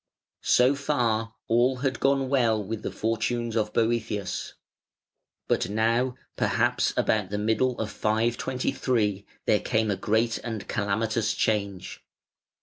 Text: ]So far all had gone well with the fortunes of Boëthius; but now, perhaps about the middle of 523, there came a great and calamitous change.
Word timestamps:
]So 0.57 0.73
far 0.73 1.35
all 1.47 1.75
had 1.85 1.99
gone 1.99 2.27
well 2.27 2.63
with 2.63 2.81
the 2.81 2.91
fortunes 2.91 3.55
of 3.55 3.71
Boëthius; 3.71 4.53
but 5.47 5.69
now, 5.69 6.15
perhaps 6.35 6.91
about 6.97 7.29
the 7.29 7.37
middle 7.37 7.77
of 7.79 7.91
523, 7.91 9.27
there 9.45 9.59
came 9.59 9.91
a 9.91 9.95
great 9.95 10.39
and 10.39 10.67
calamitous 10.67 11.35
change. 11.35 12.03